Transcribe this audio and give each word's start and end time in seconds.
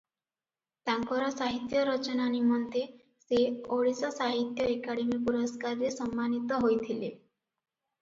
ତାଙ୍କର 0.89 1.27
ସାହିତ୍ୟ 1.33 1.83
ରଚନା 1.89 2.25
ନିମନ୍ତେ 2.37 2.83
ସେ 3.27 3.43
ଓଡ଼ିଶା 3.77 4.13
ସାହିତ୍ୟ 4.19 4.67
ଏକାଡେମୀ 4.73 5.23
ପୁରସ୍କାରରେ 5.31 5.97
ସମ୍ମାନୀତ 6.03 6.63
ହୋଇଥିଲେ। 6.69 7.17